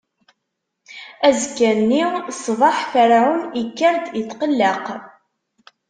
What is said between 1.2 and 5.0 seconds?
Azekka-nni ṣṣbeḥ, Ferɛun ikker-d itqelleq.